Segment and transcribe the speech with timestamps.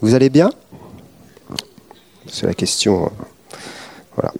[0.00, 0.50] Vous allez bien?
[2.26, 3.06] C'est la question.
[3.06, 3.08] Euh,
[4.16, 4.32] voilà.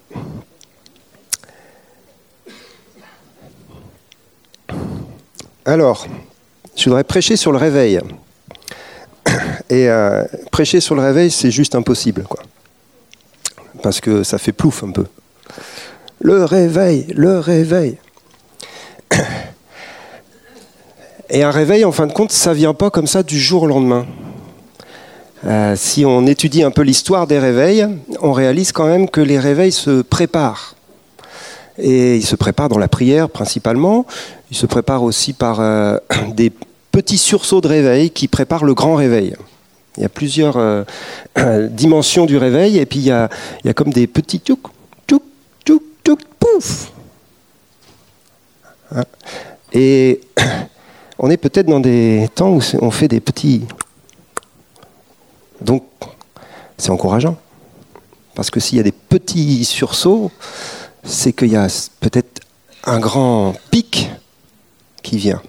[5.67, 6.07] Alors,
[6.77, 8.01] je voudrais prêcher sur le réveil.
[9.69, 12.43] Et euh, prêcher sur le réveil, c'est juste impossible, quoi.
[13.83, 15.07] Parce que ça fait plouf un peu.
[16.21, 17.99] Le réveil, le réveil.
[21.29, 23.67] Et un réveil, en fin de compte, ça vient pas comme ça du jour au
[23.67, 24.07] lendemain.
[25.47, 27.87] Euh, si on étudie un peu l'histoire des réveils,
[28.21, 30.75] on réalise quand même que les réveils se préparent.
[31.79, 34.05] Et ils se préparent dans la prière principalement.
[34.51, 35.97] Ils se préparent aussi par euh,
[36.35, 36.53] des
[36.93, 39.35] petits sursauts de réveil qui préparent le grand réveil.
[39.97, 40.85] Il y a plusieurs euh,
[41.71, 43.31] dimensions du réveil et puis il y a,
[43.65, 44.61] il y a comme des petits tchouk,
[45.09, 45.23] tchouk,
[45.65, 46.93] tchouk, tchouk, pouf.
[48.95, 49.05] Hein.
[49.73, 50.21] Et
[51.19, 53.63] on est peut-être dans des temps où on fait des petits.
[55.63, 55.85] Donc,
[56.79, 57.37] c'est encourageant.
[58.35, 60.31] Parce que s'il y a des petits sursauts,
[61.05, 61.67] c'est qu'il y a
[62.01, 62.41] peut-être
[62.85, 64.11] un grand pic
[65.03, 65.43] qui vient.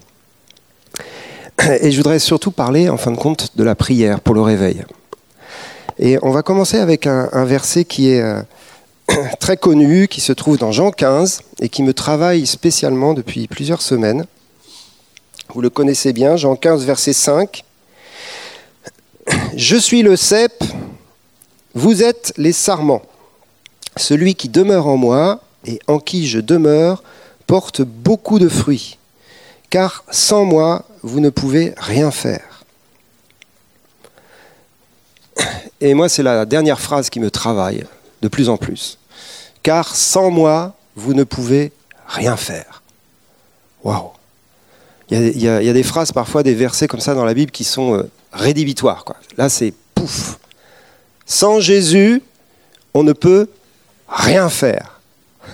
[1.82, 4.84] Et je voudrais surtout parler, en fin de compte, de la prière pour le réveil.
[6.00, 8.42] Et on va commencer avec un, verset qui est euh,
[9.40, 13.82] très connu, qui se trouve dans Jean 15 et qui me travaille spécialement depuis plusieurs
[13.82, 14.26] semaines.
[15.54, 17.64] Vous le connaissez bien, Jean 15, verset 5.
[19.56, 20.64] Je suis le cep,
[21.74, 23.02] vous êtes les sarments.
[23.98, 27.04] Celui qui demeure en moi et en qui je demeure
[27.48, 28.98] porte beaucoup de fruits,
[29.70, 32.64] car sans moi, vous ne pouvez rien faire.
[35.82, 37.86] Et moi, c'est la dernière phrase qui me travaille
[38.22, 39.00] de plus en plus.
[39.64, 41.72] Car sans moi, vous ne pouvez
[42.08, 42.84] rien faire.
[43.84, 44.12] Waouh
[45.12, 47.96] il y, a des phrases, parfois des versets comme ça dans la Bible qui sont
[47.98, 49.04] euh, rédhibitoires.
[49.06, 49.16] Quoi.
[49.38, 50.40] Là, c'est pouf.
[51.26, 52.22] Sans Jésus,
[52.94, 53.50] on ne peut
[54.08, 55.00] rien faire.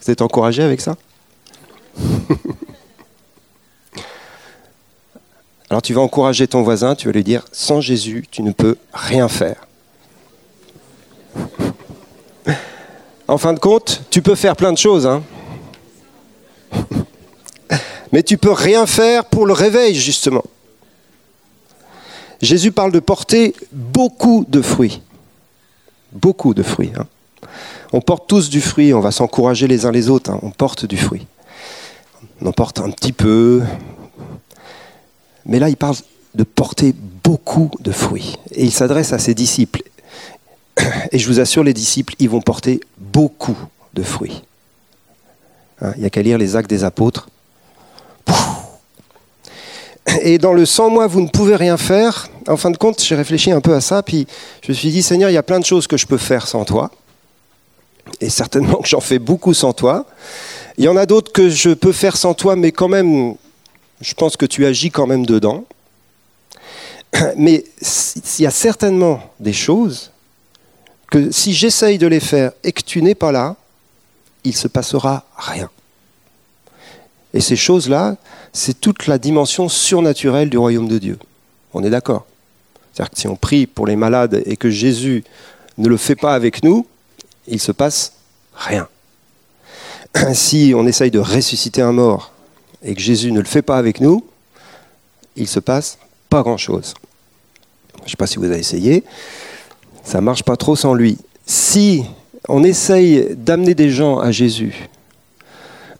[0.00, 0.96] Vous êtes encouragé avec ça?
[5.68, 8.76] Alors tu vas encourager ton voisin, tu vas lui dire, sans Jésus, tu ne peux
[8.92, 9.66] rien faire.
[13.28, 15.04] En fin de compte, tu peux faire plein de choses.
[15.04, 15.24] Hein
[18.12, 20.44] mais tu peux rien faire pour le réveil, justement.
[22.42, 25.02] Jésus parle de porter beaucoup de fruits.
[26.12, 26.92] Beaucoup de fruits.
[26.96, 27.06] Hein.
[27.92, 30.40] On porte tous du fruit, on va s'encourager les uns les autres, hein.
[30.42, 31.26] on porte du fruit.
[32.40, 33.62] On en porte un petit peu.
[35.46, 35.96] Mais là, il parle
[36.34, 38.36] de porter beaucoup de fruits.
[38.52, 39.82] Et il s'adresse à ses disciples.
[41.12, 43.56] Et je vous assure, les disciples, ils vont porter beaucoup
[43.94, 44.42] de fruits.
[45.80, 47.28] Hein, il n'y a qu'à lire les actes des apôtres.
[50.22, 52.28] Et dans le sans moi, vous ne pouvez rien faire.
[52.46, 54.26] En fin de compte, j'ai réfléchi un peu à ça, puis
[54.62, 56.46] je me suis dit, Seigneur, il y a plein de choses que je peux faire
[56.46, 56.90] sans toi.
[58.20, 60.06] Et certainement que j'en fais beaucoup sans toi.
[60.78, 63.34] Il y en a d'autres que je peux faire sans toi, mais quand même,
[64.00, 65.64] je pense que tu agis quand même dedans.
[67.36, 67.64] Mais
[68.38, 70.12] il y a certainement des choses
[71.10, 73.56] que si j'essaye de les faire et que tu n'es pas là,
[74.44, 75.70] il se passera rien.
[77.32, 78.16] Et ces choses-là,
[78.56, 81.18] c'est toute la dimension surnaturelle du royaume de Dieu.
[81.74, 82.26] On est d'accord
[82.92, 85.24] C'est-à-dire que si on prie pour les malades et que Jésus
[85.76, 86.86] ne le fait pas avec nous,
[87.46, 88.14] il se passe
[88.54, 88.88] rien.
[90.32, 92.32] Si on essaye de ressusciter un mort
[92.82, 94.24] et que Jésus ne le fait pas avec nous,
[95.36, 95.98] il se passe
[96.30, 96.94] pas grand-chose.
[97.98, 99.04] Je ne sais pas si vous avez essayé,
[100.02, 101.18] ça marche pas trop sans lui.
[101.44, 102.04] Si
[102.48, 104.88] on essaye d'amener des gens à Jésus,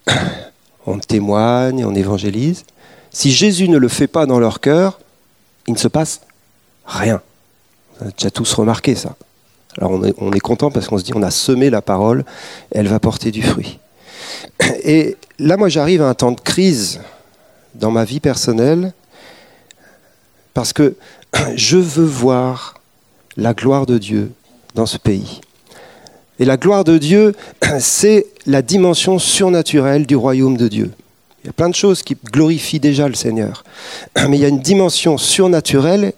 [0.86, 2.64] on témoigne, on évangélise.
[3.10, 5.00] Si Jésus ne le fait pas dans leur cœur,
[5.66, 6.20] il ne se passe
[6.84, 7.20] rien.
[8.00, 9.16] On a déjà tous remarqué ça.
[9.78, 12.24] Alors on est, content parce qu'on se dit on a semé la parole,
[12.70, 13.78] elle va porter du fruit.
[14.84, 17.00] Et là, moi, j'arrive à un temps de crise
[17.74, 18.94] dans ma vie personnelle
[20.54, 20.96] parce que
[21.54, 22.80] je veux voir
[23.36, 24.32] la gloire de Dieu
[24.74, 25.40] dans ce pays.
[26.38, 27.34] Et la gloire de Dieu,
[27.78, 30.92] c'est la dimension surnaturelle du royaume de Dieu.
[31.42, 33.64] Il y a plein de choses qui glorifient déjà le Seigneur.
[34.28, 36.12] Mais il y a une dimension surnaturelle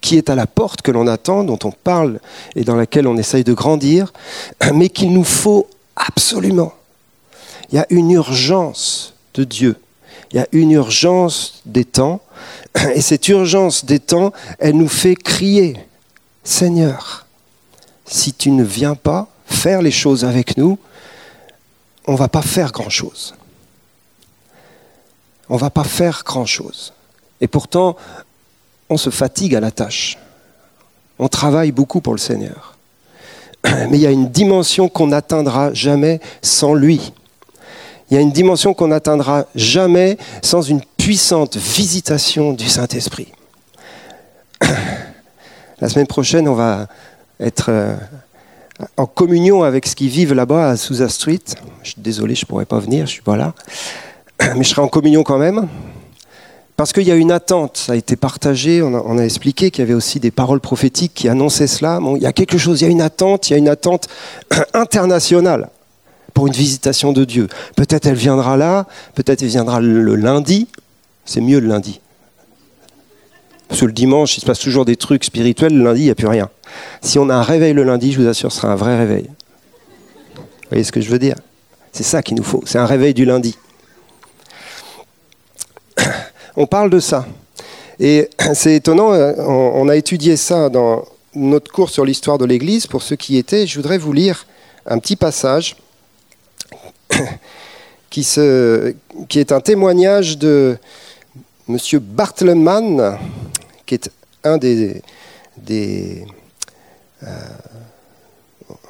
[0.00, 2.20] qui est à la porte, que l'on attend, dont on parle
[2.54, 4.12] et dans laquelle on essaye de grandir,
[4.74, 6.72] mais qu'il nous faut absolument.
[7.70, 9.76] Il y a une urgence de Dieu.
[10.30, 12.20] Il y a une urgence des temps.
[12.94, 15.76] Et cette urgence des temps, elle nous fait crier,
[16.44, 17.26] Seigneur,
[18.06, 20.78] si tu ne viens pas, faire les choses avec nous,
[22.06, 23.34] on ne va pas faire grand-chose.
[25.48, 26.92] On ne va pas faire grand-chose.
[27.40, 27.96] Et pourtant,
[28.88, 30.18] on se fatigue à la tâche.
[31.18, 32.76] On travaille beaucoup pour le Seigneur.
[33.64, 37.12] Mais il y a une dimension qu'on n'atteindra jamais sans lui.
[38.10, 43.32] Il y a une dimension qu'on n'atteindra jamais sans une puissante visitation du Saint-Esprit.
[45.80, 46.88] La semaine prochaine, on va
[47.38, 47.96] être euh,
[48.96, 51.40] en communion avec ce qui vivent là-bas à Souza Street.
[51.82, 53.54] Je suis désolé, je ne pourrais pas venir, je ne suis pas là.
[54.56, 55.68] Mais je serai en communion quand même.
[56.76, 59.82] Parce qu'il y a une attente, ça a été partagé, on a, expliqué qu'il y
[59.82, 61.98] avait aussi des paroles prophétiques qui annonçaient cela.
[62.14, 64.06] il y a quelque chose, il y a une attente, il y a une attente
[64.74, 65.70] internationale
[66.34, 67.48] pour une visitation de Dieu.
[67.74, 68.86] Peut-être elle viendra là,
[69.16, 70.68] peut-être elle viendra le lundi,
[71.24, 72.00] c'est mieux le lundi.
[73.68, 76.10] Parce que le dimanche, il se passe toujours des trucs spirituels, le lundi, il n'y
[76.10, 76.48] a plus rien.
[77.00, 79.30] Si on a un réveil le lundi, je vous assure, ce sera un vrai réveil.
[80.36, 81.36] Vous voyez ce que je veux dire?
[81.92, 83.56] C'est ça qu'il nous faut, c'est un réveil du lundi
[86.58, 87.24] on parle de ça.
[88.00, 91.04] Et c'est étonnant, on, a étudié ça dans
[91.34, 92.88] notre cours sur l'histoire de l'Église.
[92.88, 94.44] Pour ceux qui y étaient, je voudrais vous lire
[94.84, 95.76] un petit passage
[98.10, 100.76] qui, est un témoignage de
[101.68, 101.78] M.
[102.00, 103.18] Bartleman,
[103.86, 104.10] qui est
[104.42, 105.02] un des,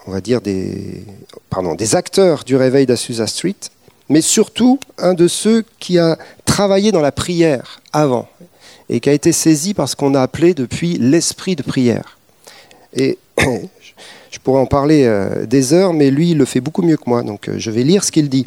[0.07, 1.05] on va dire des,
[1.51, 3.57] pardon, des acteurs du réveil d'Asusa Street
[4.09, 8.29] mais surtout un de ceux qui a travaillé dans la prière avant
[8.89, 12.19] et qui a été saisi par ce qu'on a appelé depuis l'esprit de prière.
[12.95, 16.97] Et je pourrais en parler euh, des heures, mais lui, il le fait beaucoup mieux
[16.97, 18.47] que moi, donc euh, je vais lire ce qu'il dit.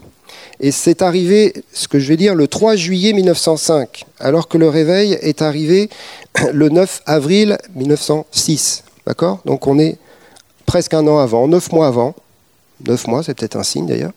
[0.59, 4.67] Et c'est arrivé, ce que je vais dire, le 3 juillet 1905, alors que le
[4.67, 5.89] réveil est arrivé
[6.53, 8.83] le 9 avril 1906.
[9.07, 9.39] D'accord?
[9.45, 9.97] Donc on est
[10.65, 12.15] presque un an avant, neuf mois avant.
[12.87, 14.13] Neuf mois, c'est peut-être un signe d'ailleurs.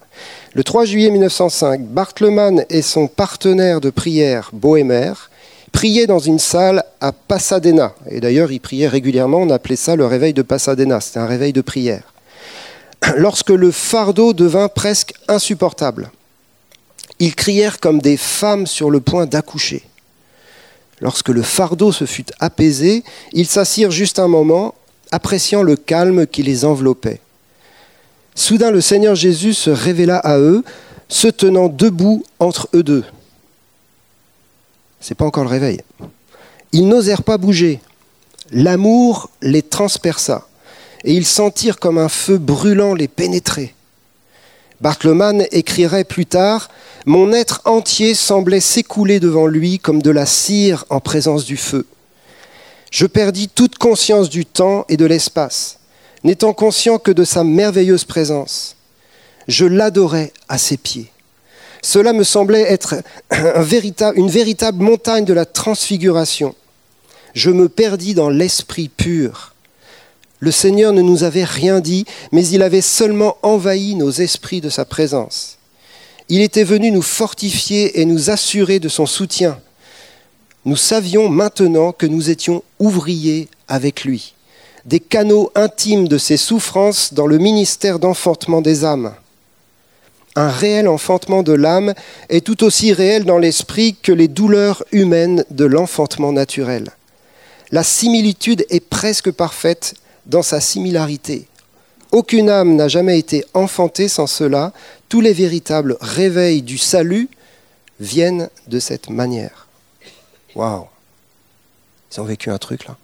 [0.54, 5.12] Le 3 juillet 1905, Bartleman et son partenaire de prière, Bohémer,
[5.72, 7.94] priaient dans une salle à Pasadena.
[8.08, 11.52] Et d'ailleurs, ils priaient régulièrement, on appelait ça le réveil de Pasadena, c'était un réveil
[11.52, 12.14] de prière.
[13.16, 16.10] Lorsque le fardeau devint presque insupportable,
[17.18, 19.82] ils crièrent comme des femmes sur le point d'accoucher.
[21.00, 24.74] Lorsque le fardeau se fut apaisé, ils s'assirent juste un moment,
[25.10, 27.20] appréciant le calme qui les enveloppait.
[28.34, 30.64] Soudain, le Seigneur Jésus se révéla à eux,
[31.08, 33.04] se tenant debout entre eux deux.
[35.00, 35.80] C'est pas encore le réveil.
[36.72, 37.80] Ils n'osèrent pas bouger.
[38.50, 40.48] L'amour les transperça,
[41.04, 43.74] et ils sentirent comme un feu brûlant les pénétrer.
[44.84, 46.68] Bartleman écrirait plus tard
[47.06, 51.86] Mon être entier semblait s'écouler devant lui comme de la cire en présence du feu.
[52.90, 55.78] Je perdis toute conscience du temps et de l'espace
[56.22, 58.76] n'étant conscient que de sa merveilleuse présence.
[59.48, 61.10] Je l'adorais à ses pieds.
[61.80, 62.96] Cela me semblait être
[63.30, 66.54] une véritable montagne de la transfiguration.
[67.32, 69.53] Je me perdis dans l'esprit pur.
[70.44, 74.68] Le Seigneur ne nous avait rien dit, mais il avait seulement envahi nos esprits de
[74.68, 75.56] sa présence.
[76.28, 79.58] Il était venu nous fortifier et nous assurer de son soutien.
[80.66, 84.34] Nous savions maintenant que nous étions ouvriers avec lui
[84.84, 89.14] des canaux intimes de ses souffrances dans le ministère d'enfantement des âmes.
[90.36, 91.94] Un réel enfantement de l'âme
[92.28, 96.90] est tout aussi réel dans l'esprit que les douleurs humaines de l'enfantement naturel.
[97.70, 99.94] La similitude est presque parfaite
[100.26, 101.46] dans sa similarité.
[102.12, 104.72] Aucune âme n'a jamais été enfantée sans cela.
[105.08, 107.28] Tous les véritables réveils du salut
[108.00, 109.66] viennent de cette manière.
[110.54, 110.86] Waouh
[112.12, 112.96] Ils ont vécu un truc là.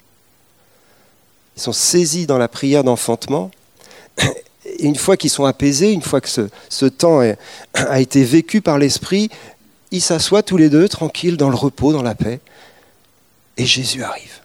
[1.57, 3.51] Ils sont saisis dans la prière d'enfantement.
[4.65, 7.21] Et une fois qu'ils sont apaisés, une fois que ce, temps
[7.75, 9.31] a été vécu par l'Esprit,
[9.91, 12.41] ils s'assoient tous les deux tranquilles dans le repos, dans la paix.
[13.57, 14.40] Et Jésus arrive.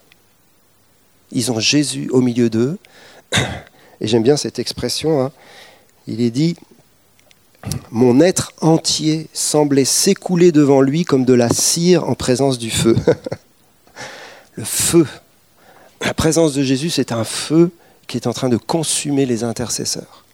[1.32, 2.78] Ils ont Jésus au milieu d'eux.
[4.00, 5.22] Et j'aime bien cette expression.
[5.22, 5.32] Hein.
[6.06, 6.56] Il est dit,
[7.90, 12.96] mon être entier semblait s'écouler devant lui comme de la cire en présence du feu.
[14.54, 15.06] le feu
[16.02, 17.70] la présence de Jésus, c'est un feu
[18.06, 20.24] qui est en train de consumer les intercesseurs.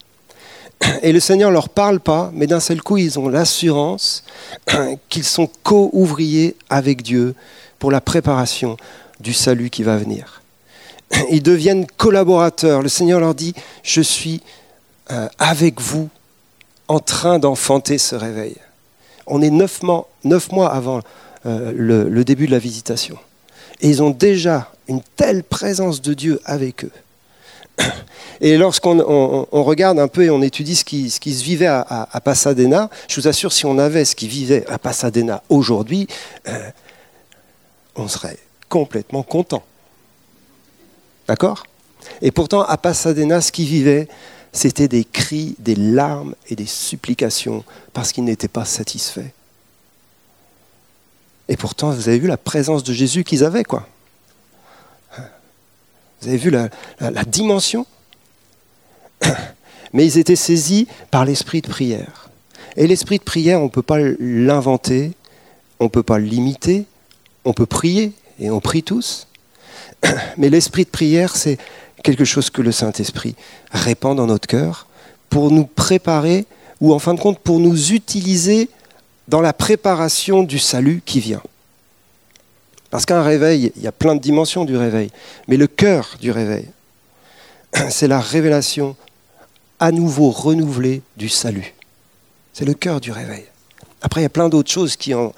[1.03, 4.25] Et le Seigneur ne leur parle pas, mais d'un seul coup, ils ont l'assurance
[5.09, 7.35] qu'ils sont co-ouvriers avec Dieu
[7.79, 8.77] pour la préparation
[9.21, 10.42] du salut qui va venir.
[11.31, 12.83] Ils deviennent collaborateurs.
[12.83, 14.41] Le Seigneur leur dit, je suis
[15.11, 16.09] euh, avec vous
[16.89, 18.57] en train d'enfanter ce réveil.
[19.27, 20.09] On est neuf mois,
[20.73, 21.01] avant
[21.47, 23.19] euh, le début de la visitation.
[23.81, 26.91] Et ils ont déjà une telle présence de Dieu avec eux.
[28.41, 33.21] Et lorsqu'on regarde un peu et on étudie ce qui, se vivait à, Pasadena, je
[33.21, 36.09] vous assure, si on avait ce qui vivait à Pasadena aujourd'hui,
[36.49, 36.71] euh,
[37.95, 38.39] on serait
[38.69, 39.63] complètement content.
[41.29, 41.65] D'accord?
[42.21, 44.09] Et pourtant, à Pasadena, ce qui vivait,
[44.53, 49.31] c'était des cris, des larmes et des supplications parce qu'ils n'étaient pas satisfaits.
[51.49, 53.89] Et pourtant, vous avez vu la présence de Jésus qu'ils avaient, quoi.
[56.21, 56.69] Vous avez vu la,
[57.27, 57.87] dimension?
[59.93, 62.31] Mais ils étaient saisis par l'esprit de prière.
[62.77, 65.13] Et l'esprit de prière, on ne peut pas l'inventer,
[65.81, 66.87] on ne peut pas l'imiter,
[67.45, 69.27] on peut prier, et on prie tous.
[70.37, 71.59] Mais l'esprit de prière, c'est
[72.03, 73.35] quelque chose que le Saint-Esprit
[73.71, 74.87] répand dans notre cœur
[75.31, 76.47] pour nous préparer,
[76.81, 78.69] ou en fin de compte, pour nous utiliser
[79.29, 81.43] dans la préparation du salut qui vient.
[82.91, 85.11] Parce qu'un réveil, il y a plein de dimensions du réveil,
[85.49, 86.69] mais le cœur du réveil,
[87.91, 88.97] c'est la révélation
[89.81, 91.75] à nouveau renouvelée du salut.
[92.53, 93.45] C'est le cœur du réveil.
[94.03, 95.33] Après, il y a plein d'autres choses qui en,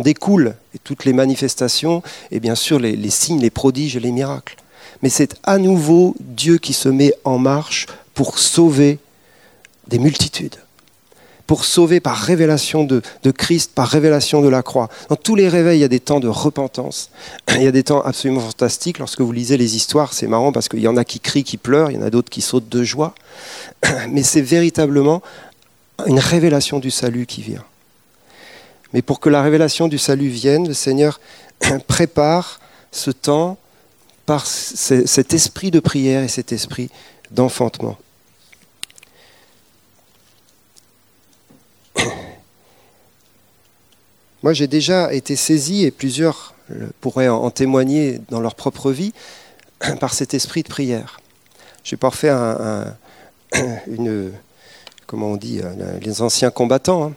[0.00, 0.54] découlent,
[0.84, 4.56] toutes les manifestations, et bien sûr les, les signes, les prodiges et les miracles.
[5.02, 8.98] Mais c'est à nouveau Dieu qui se met en marche pour sauver
[9.88, 10.56] des multitudes
[11.46, 14.88] pour sauver par révélation de, Christ, par révélation de la croix.
[15.08, 17.10] Dans tous les réveils, il y a des temps de repentance.
[17.54, 18.98] Il y a des temps absolument fantastiques.
[18.98, 21.56] Lorsque vous lisez les histoires, c'est marrant parce qu'il y en a qui crient, qui
[21.56, 23.14] pleurent, il y en a d'autres qui sautent de joie.
[24.10, 25.22] Mais c'est véritablement
[26.06, 27.64] une révélation du salut qui vient.
[28.92, 31.20] Mais pour que la révélation du salut vienne, le Seigneur
[31.86, 32.60] prépare
[32.92, 33.58] ce temps
[34.26, 36.90] par cet esprit de prière et cet esprit
[37.30, 37.96] d'enfantement.
[44.42, 46.54] Moi, j'ai déjà été saisi, et plusieurs
[47.00, 49.12] pourraient en témoigner dans leur propre vie,
[50.00, 51.20] par cet esprit de prière.
[52.00, 52.96] Pas refaire un,
[53.86, 54.32] une,
[55.06, 55.60] comment on dit,
[56.00, 57.14] les anciens combattants, hein.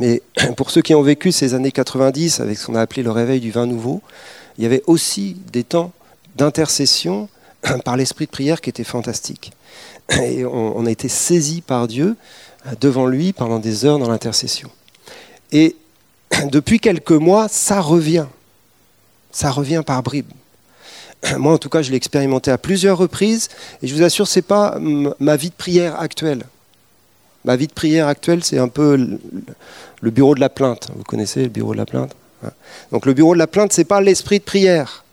[0.00, 0.22] Mais
[0.56, 3.40] pour ceux qui ont vécu ces années 90 avec ce qu'on a appelé le réveil
[3.40, 4.02] du vin nouveau,
[4.58, 5.92] il y avait aussi des temps
[6.36, 7.28] d'intercession
[7.84, 9.52] par l'esprit de prière qui étaient fantastiques.
[10.22, 12.16] Et on, a été saisi par Dieu
[12.80, 14.70] devant lui pendant des heures dans l'intercession.
[15.52, 15.76] Et
[16.50, 18.26] depuis quelques mois, ça revient.
[19.30, 20.32] Ça revient par bribes.
[21.36, 23.50] Moi, en tout cas, je l'ai expérimenté à plusieurs reprises,
[23.82, 26.44] et je vous assure, ce n'est pas ma vie de prière actuelle.
[27.44, 28.96] Ma vie de prière actuelle, c'est un peu
[30.00, 30.88] le bureau de la plainte.
[30.94, 32.50] Vous connaissez le bureau de la plainte hein?
[32.92, 35.04] Donc le bureau de la plainte, ce n'est pas l'esprit de prière.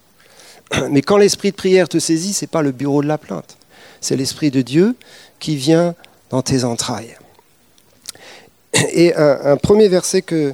[0.91, 3.57] Mais quand l'esprit de prière te saisit, ce n'est pas le bureau de la plainte.
[4.01, 4.95] C'est l'esprit de Dieu
[5.39, 5.95] qui vient
[6.29, 7.15] dans tes entrailles.
[8.91, 10.53] Et un premier verset que,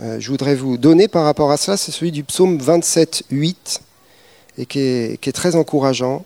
[0.00, 3.80] euh, je voudrais vous donner par rapport à cela, c'est celui du psaume 27, 8,
[4.58, 6.24] et qui est, très encourageant.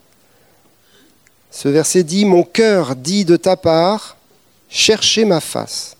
[1.50, 4.16] Ce verset dit Mon cœur dit de ta part,
[4.72, 5.96] cherchez ma face.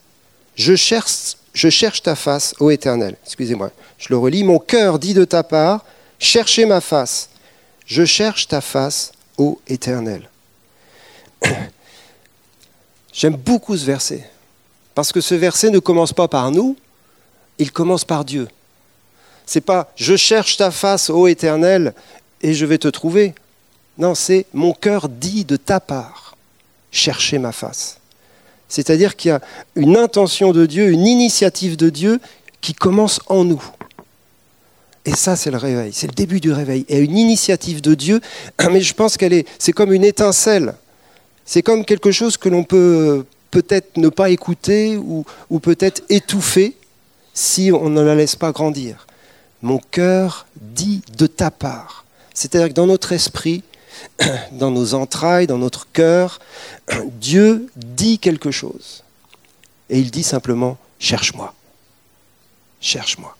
[0.54, 3.16] Je cherche, ta face, ô Éternel.
[3.24, 4.42] Excusez-moi, je le relis.
[4.42, 5.84] Mon cœur dit de ta part,
[6.18, 7.28] cherchez ma face.
[7.86, 10.28] Je cherche ta face, ô Éternel.
[13.12, 14.28] J'aime beaucoup ce verset,
[14.94, 16.76] parce que ce verset ne commence pas par nous,
[17.58, 18.48] il commence par Dieu.
[19.44, 21.92] C'est pas je cherche ta face, ô Éternel,
[22.40, 23.34] et je vais te trouver.
[23.98, 26.36] Non, c'est mon cœur dit de ta part,
[26.90, 27.98] chercher ma face.
[28.72, 29.42] C'est-à-dire qu'il y a
[29.76, 32.20] une intention de Dieu, une initiative de Dieu
[32.62, 33.62] qui commence en nous.
[35.04, 36.86] Et ça, c'est le réveil, c'est le début du réveil.
[36.88, 38.22] Et une initiative de Dieu,
[38.70, 40.72] mais je pense qu'elle est, c'est comme une étincelle.
[41.44, 46.74] C'est comme quelque chose que l'on peut peut-être ne pas écouter ou, ou peut-être étouffer,
[47.34, 49.06] si on ne la laisse pas grandir.
[49.60, 52.06] Mon cœur dit de ta part.
[52.32, 53.64] C'est-à-dire que dans notre esprit,
[54.52, 56.40] dans nos entrailles, dans notre cœur,
[57.04, 59.04] Dieu dit quelque chose.
[59.90, 61.54] Et il dit simplement, cherche-moi.
[62.80, 63.36] Cherche-moi.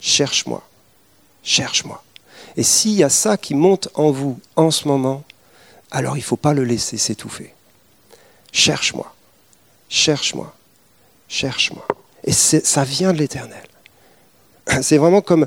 [0.00, 0.62] Cherche-moi.
[1.42, 2.02] Cherche-moi.
[2.56, 5.24] Et s'il y a ça qui monte en vous en ce moment,
[5.90, 7.52] alors il ne faut pas le laisser s'étouffer.
[8.52, 9.14] Cherche-moi.
[9.88, 10.54] Cherche-moi.
[11.28, 11.86] Cherche-moi.
[12.24, 13.66] Et ça vient de l'Éternel.
[14.82, 15.46] C'est vraiment comme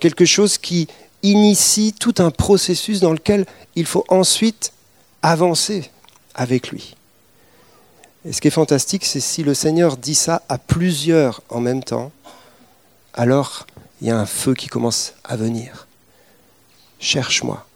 [0.00, 0.88] quelque chose qui
[1.22, 4.72] initie tout un processus dans lequel il faut ensuite
[5.22, 5.90] avancer
[6.34, 6.96] avec lui.
[8.24, 11.82] Et ce qui est fantastique, c'est si le Seigneur dit ça à plusieurs en même
[11.82, 12.12] temps,
[13.14, 13.66] alors
[14.00, 15.86] il y a un feu qui commence à venir.
[17.00, 17.66] Cherche-moi,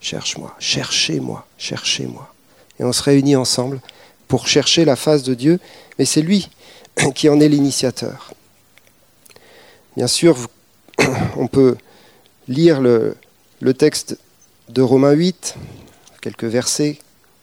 [0.00, 2.32] cherche-moi, cherchez-moi, cherchez-moi.
[2.78, 3.80] Et on se réunit ensemble
[4.26, 5.60] pour chercher la face de Dieu,
[5.98, 6.48] mais c'est lui
[7.14, 8.32] qui en est l'initiateur.
[9.96, 10.36] Bien sûr,
[11.36, 11.76] on peut
[12.50, 13.14] lire le,
[13.74, 14.18] texte
[14.68, 15.54] de Romains 8,
[16.20, 16.98] quelques versets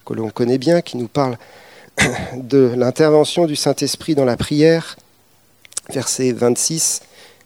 [0.05, 1.37] que l'on connaît bien, qui nous parlent
[2.35, 4.97] de l'intervention du Saint-Esprit dans la prière,
[5.89, 7.01] verset 26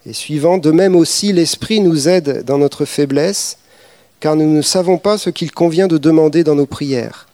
[0.07, 3.59] Et suivant, de même aussi l'Esprit nous aide dans notre faiblesse,
[4.19, 7.27] car nous ne savons pas ce qu'il convient de demander dans nos prières.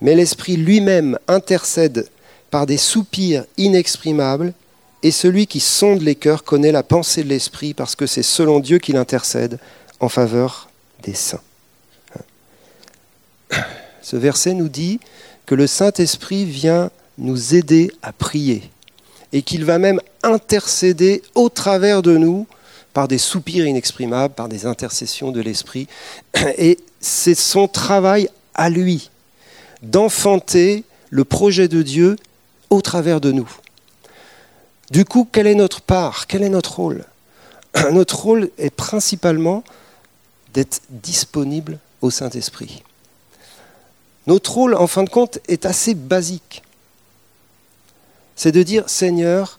[0.00, 2.08] Mais l'Esprit lui-même intercède
[2.50, 4.54] par des soupirs inexprimables,
[5.02, 8.60] et celui qui sonde les cœurs connaît la pensée de l'Esprit, parce que c'est selon
[8.60, 9.58] Dieu qu'il intercède
[10.00, 10.68] en faveur
[11.02, 11.40] des saints.
[14.02, 15.00] Ce verset nous dit
[15.46, 18.62] que le Saint-Esprit vient nous aider à prier
[19.32, 22.46] et qu'il va même intercéder au travers de nous
[22.92, 25.88] par des soupirs inexprimables, par des intercessions de l'Esprit.
[26.58, 29.10] Et c'est son travail à lui
[29.82, 32.16] d'enfanter le projet de Dieu
[32.70, 33.50] au travers de nous.
[34.92, 36.26] Du coup, quelle est notre part?
[36.26, 37.06] Quel est notre rôle?
[37.92, 39.64] Notre rôle est principalement
[40.52, 42.82] d'être disponible au Saint-Esprit.
[44.26, 46.62] Notre rôle, en fin de compte, est assez basique.
[48.36, 49.58] C'est de dire, Seigneur,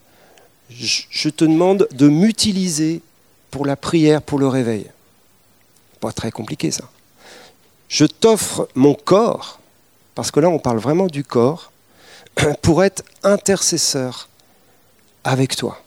[0.70, 3.02] je te demande de m'utiliser
[3.50, 4.86] pour la prière, pour le réveil.
[6.00, 6.88] Pas très compliqué ça.
[7.90, 9.60] Je t'offre mon corps,
[10.13, 11.72] parce que là on parle vraiment du corps,
[12.62, 14.30] pour être intercesseur
[15.24, 15.80] avec toi.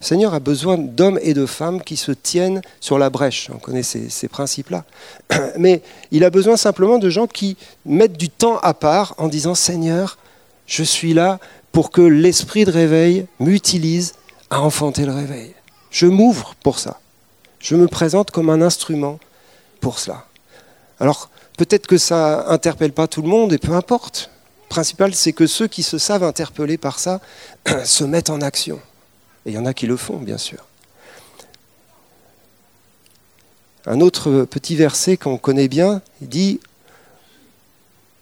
[0.00, 3.50] Le Seigneur a besoin d'hommes et de femmes qui se tiennent sur la brèche.
[3.52, 4.84] On connaît ces, ces principes-là.
[5.58, 9.56] Mais il a besoin simplement de gens qui mettent du temps à part en disant
[9.56, 10.18] Seigneur,
[10.66, 11.40] je suis là
[11.72, 14.14] pour que l'esprit de réveil m'utilise
[14.50, 15.54] à enfanter le réveil.
[15.90, 17.00] Je m'ouvre pour ça.
[17.58, 19.18] Je me présente comme un instrument
[19.80, 20.24] pour cela.
[21.00, 24.30] Alors, peut-être que ça interpelle pas tout le monde et peu importe.
[24.68, 27.20] Principal, c'est que ceux qui se savent interpeller par ça
[27.84, 28.80] se mettent en action.
[29.46, 30.64] Et il y en a qui le font, bien sûr.
[33.86, 36.60] Un autre petit verset qu'on connaît bien, dit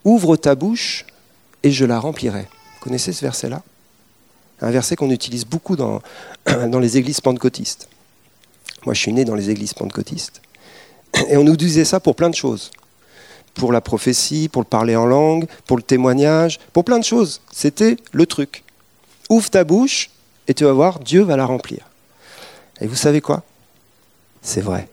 [0.04, 1.04] Ouvre ta bouche
[1.64, 2.42] et je la remplirai.
[2.42, 3.62] Vous connaissez ce verset-là?
[4.60, 6.00] Un verset qu'on utilise beaucoup dans,
[6.46, 7.88] dans les églises pentecôtistes.
[8.84, 10.40] Moi, je suis né dans les églises pentecôtistes.
[11.28, 12.70] Et on nous disait ça pour plein de choses.
[13.56, 17.40] Pour la prophétie, pour le parler en langue, pour le témoignage, pour plein de choses.
[17.52, 18.64] C'était le truc.
[19.28, 20.10] Ouvre ta bouche
[20.46, 21.88] et tu vas voir, Dieu va la remplir.
[22.80, 23.42] Et vous savez quoi?
[24.42, 24.88] C'est vrai.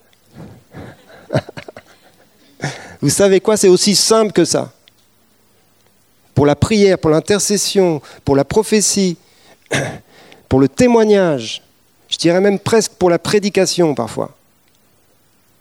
[3.02, 3.58] vous savez quoi?
[3.58, 4.72] C'est aussi simple que ça.
[6.34, 9.18] Pour la prière, pour l'intercession, pour la prophétie,
[10.50, 11.62] pour le témoignage,
[12.10, 14.36] je dirais même presque pour la prédication parfois.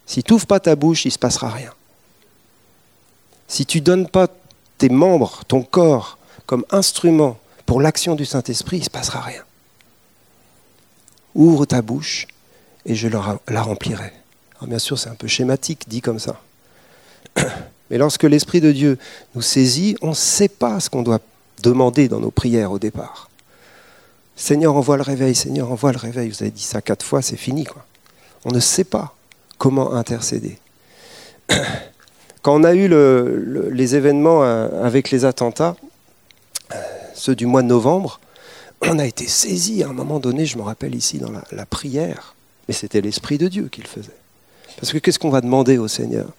[0.07, 1.72] Si tu n'ouvres pas ta bouche, il ne se passera rien.
[3.53, 4.29] Si tu ne donnes pas
[4.79, 9.43] tes membres, ton corps, comme instrument pour l'action du Saint-Esprit, il ne se passera rien
[11.35, 12.27] ouvre ta bouche
[12.85, 14.12] et je la remplirai.
[14.62, 16.41] Bien sûr, c'est un peu schématique dit comme ça.
[17.91, 18.99] Mais lorsque l'Esprit de Dieu
[19.35, 21.21] nous saisit, on ne sait pas ce qu'on doit
[21.62, 23.29] demander dans nos prières au départ.
[24.37, 26.29] Seigneur, envoie le réveil, Seigneur, envoie le réveil.
[26.31, 27.65] Vous avez dit ça quatre fois, c'est fini.
[27.65, 27.85] Quoi.
[28.45, 29.15] On ne sait pas
[29.59, 30.59] comment intercéder.
[32.42, 32.88] Quand on a eu
[33.70, 35.76] les événements euh, avec les attentats,
[36.72, 36.76] euh,
[37.14, 38.20] ceux du mois de novembre,
[38.83, 42.35] on a été saisi à un moment donné, je me rappelle ici dans la, prière,
[42.66, 44.11] mais c'était l'Esprit de Dieu qui le faisait.
[44.76, 46.31] Parce que qu'est-ce qu'on va demander au Seigneur?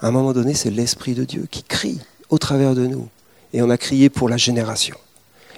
[0.00, 3.08] À un moment donné, c'est l'Esprit de Dieu qui crie au travers de nous.
[3.54, 4.96] Et on a crié pour la génération.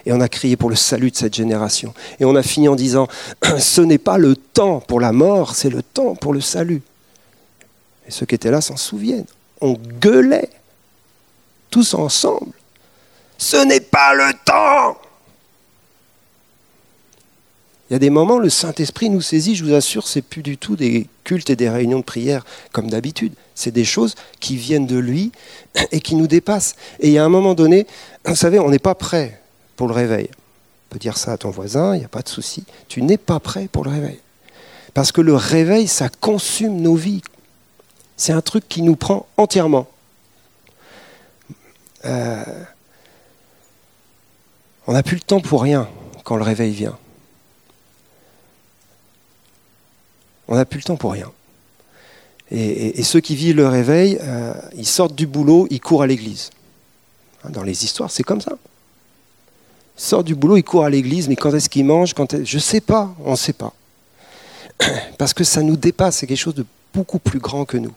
[0.06, 1.94] Et on a crié pour le salut de cette génération.
[2.20, 3.08] Et on a fini en disant,
[3.58, 6.82] ce n'est pas le temps pour la mort, c'est le temps pour le salut.
[8.06, 9.26] Et ceux qui étaient là s'en souviennent.
[9.60, 10.50] On gueulait
[11.70, 12.52] tous ensemble.
[13.38, 14.98] Ce n'est pas le temps.
[17.90, 20.56] Il y a des moments, le Saint-Esprit nous saisit, je vous assure, c'est plus du
[20.56, 23.34] tout des cultes et des réunions de prière comme d'habitude.
[23.54, 25.30] C'est des choses qui viennent de lui
[25.90, 26.74] et qui nous dépassent.
[27.00, 27.86] Et il y a un moment donné,
[28.24, 29.42] vous savez, on n'est pas prêt
[29.76, 30.30] pour le réveil.
[30.32, 32.64] On peut dire ça à ton voisin, il n'y a pas de souci.
[32.88, 34.20] Tu n'es pas prêt pour le réveil.
[34.94, 37.20] Parce que le réveil, ça consume nos vies.
[38.22, 39.88] C'est un truc qui nous prend entièrement.
[42.04, 42.44] Euh,
[44.86, 45.88] on n'a plus le temps pour rien
[46.22, 46.96] quand le réveil vient.
[50.46, 51.32] On n'a plus le temps pour rien.
[52.52, 56.50] Et, ceux qui vivent le réveil, euh, ils sortent du boulot, ils courent à l'église.
[57.42, 58.52] Hein, dans les histoires, c'est comme ça.
[59.98, 62.56] Ils sortent du boulot, ils courent à l'église, mais quand est-ce qu'ils mangent quand Je
[62.56, 63.74] ne sais pas, on ne sait pas.
[65.18, 67.92] Parce que ça nous dépasse, c'est quelque chose de beaucoup plus grand que nous.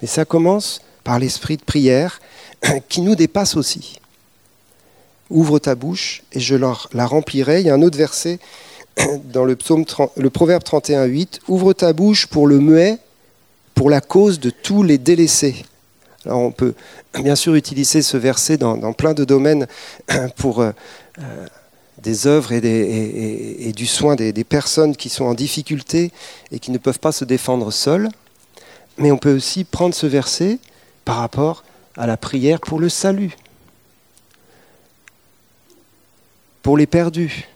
[0.00, 2.20] Mais ça commence par l'esprit de prière
[2.88, 4.00] qui nous dépasse aussi.
[5.30, 7.60] Ouvre ta bouche et je la remplirai.
[7.60, 8.38] Il y a un autre verset
[9.24, 9.84] dans le, psaume,
[10.16, 11.40] le proverbe 31, 8.
[11.48, 12.98] Ouvre ta bouche pour le muet,
[13.74, 15.64] pour la cause de tous les délaissés.
[16.24, 16.74] Alors on peut
[17.22, 19.66] bien sûr utiliser ce verset dans, plein de domaines
[20.36, 20.72] pour euh,
[21.18, 21.46] euh,
[22.02, 26.12] des œuvres et, du soin des, personnes qui sont en difficulté
[26.50, 28.08] et qui ne peuvent pas se défendre seules.
[29.00, 30.58] Mais on peut aussi prendre ce verset
[31.04, 31.64] par rapport
[31.96, 33.34] à la prière pour le salut,
[36.62, 37.48] pour les perdus,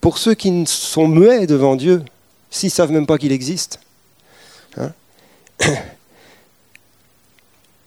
[0.00, 2.04] pour ceux qui sont muets devant Dieu,
[2.50, 3.78] s'ils ne savent même pas qu'il existe.
[4.76, 4.92] Hein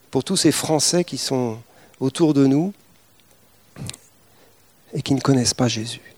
[0.09, 1.57] pour tous ces Français qui sont
[1.99, 2.73] autour de nous
[4.93, 6.15] et qui ne connaissent pas Jésus.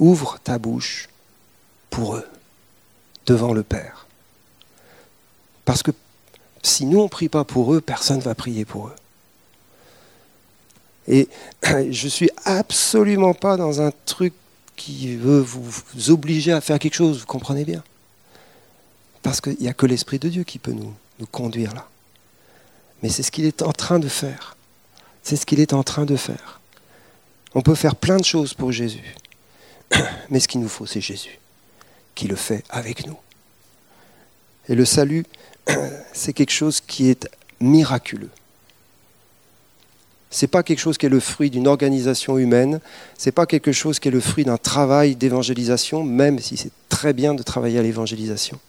[0.00, 1.08] Ouvre ta bouche
[1.90, 2.26] pour eux,
[3.30, 4.06] devant le Père.
[5.64, 5.92] Parce que
[6.62, 8.96] si nous, on ne prie pas pour eux, personne ne va prier pour eux.
[11.06, 11.28] Et
[11.62, 14.34] je ne suis absolument pas dans un truc
[14.74, 17.84] qui veut vous obliger à faire quelque chose, vous comprenez bien?
[19.22, 21.86] Parce qu'il n'y a que l'Esprit de Dieu qui peut nous, nous conduire là.
[23.02, 24.56] Mais c'est ce qu'il est en train de faire.
[25.22, 26.60] C'est ce qu'il est en train de faire.
[27.54, 29.14] On peut faire plein de choses pour Jésus.
[30.30, 31.38] Mais ce qu'il nous faut, c'est Jésus
[32.20, 33.16] qui le fait avec nous.
[34.68, 35.24] Et le salut,
[36.12, 37.26] c'est quelque chose qui est
[37.60, 38.28] miraculeux.
[40.30, 42.80] Ce n'est pas quelque chose qui est le fruit d'une organisation humaine,
[43.16, 46.72] ce n'est pas quelque chose qui est le fruit d'un travail d'évangélisation, même si c'est
[46.90, 48.60] très bien de travailler à l'évangélisation.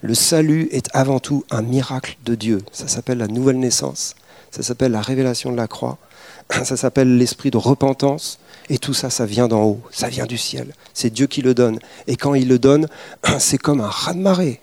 [0.00, 2.62] Le salut est avant tout un miracle de Dieu.
[2.72, 4.14] Ça s'appelle la nouvelle naissance,
[4.54, 5.98] ça s'appelle la révélation de la croix,
[6.64, 8.38] ça s'appelle l'esprit de repentance.
[8.70, 10.72] Et tout ça, ça vient d'en haut, ça vient du ciel.
[10.94, 11.80] C'est Dieu qui le donne.
[12.06, 12.86] Et quand il le donne,
[13.40, 14.60] c'est comme un raz-de-marée.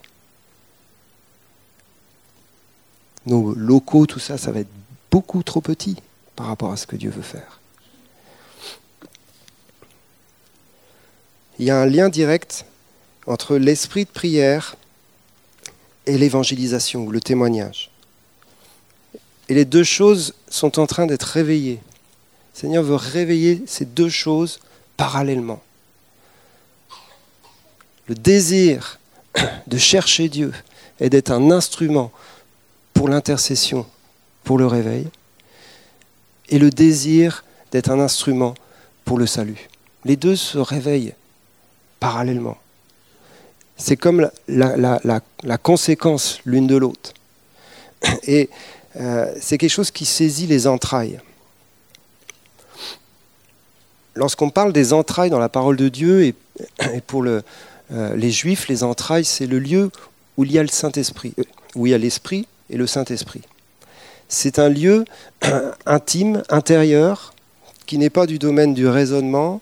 [3.26, 4.72] Nos locaux, tout ça, ça va être
[5.12, 5.98] beaucoup trop petit
[6.38, 7.60] par rapport à ce que Dieu veut faire.
[11.60, 12.66] Il y a un lien direct
[13.28, 14.78] entre l'esprit de prière
[16.08, 17.91] et l'évangélisation ou le témoignage.
[19.52, 21.82] Et les deux choses sont en train d'être réveillées.
[22.54, 24.62] Le Seigneur veut réveiller ces deux choses
[24.96, 25.62] parallèlement.
[28.08, 28.98] Le désir
[29.68, 30.54] de chercher Dieu
[31.02, 32.14] et d'être un instrument
[32.94, 33.86] pour l'intercession,
[34.46, 35.10] pour le réveil,
[36.48, 38.54] et le désir d'être un instrument
[39.04, 39.68] pour le salut.
[40.06, 41.14] Les deux se réveillent
[42.00, 42.58] parallèlement.
[43.76, 47.12] C'est comme la, conséquence l'une de l'autre.
[48.24, 48.50] Et
[49.00, 51.20] euh, c'est quelque chose qui saisit les entrailles.
[54.16, 56.36] Lorsqu'on parle des entrailles dans la parole de Dieu, et,
[57.08, 57.42] pour euh,
[58.16, 59.90] les Juifs, les entrailles, c'est le lieu
[60.38, 61.44] où il y a le Saint-Esprit, euh,
[61.76, 63.42] où il y a l'Esprit et le Saint-Esprit.
[64.28, 65.06] C'est un lieu
[65.86, 67.34] intime, intérieur,
[67.86, 69.62] qui n'est pas du domaine du raisonnement,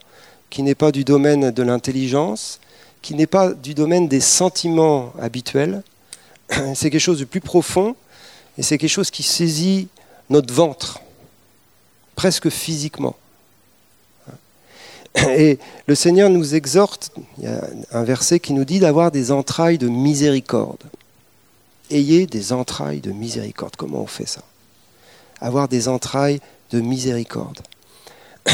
[0.50, 2.60] qui n'est pas du domaine de l'intelligence,
[3.04, 5.84] qui n'est pas du domaine des sentiments habituels.
[6.74, 7.96] C'est quelque chose de plus profond
[8.60, 9.88] et c'est quelque chose qui saisit
[10.30, 11.00] notre ventre,
[12.16, 13.16] presque physiquement.
[15.16, 17.62] Et le Seigneur nous exhorte, il y a
[17.94, 20.84] un verset qui nous dit d'avoir des entrailles de miséricorde.
[21.90, 23.78] Ayez des entrailles de miséricorde.
[23.78, 24.44] Comment on fait ça?
[25.40, 26.42] Avoir des entrailles
[26.72, 27.62] de miséricorde.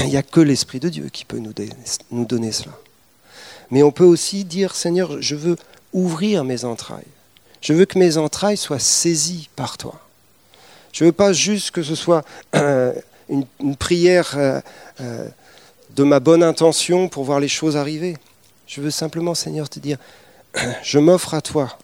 [0.03, 2.77] Il n'y a que l'Esprit de Dieu qui peut nous donner cela.
[3.71, 5.57] Mais on peut aussi dire, Seigneur, je veux
[5.93, 7.03] ouvrir mes entrailles.
[7.65, 9.99] Je veux que mes entrailles soient saisies par toi.
[10.93, 12.23] Je ne veux pas juste que ce soit
[12.53, 12.93] euh,
[13.27, 14.61] une, prière euh,
[15.01, 15.27] euh,
[15.95, 18.17] de ma bonne intention pour voir les choses arriver.
[18.67, 19.97] Je veux simplement, Seigneur, te dire,
[20.83, 21.75] je m'offre à toi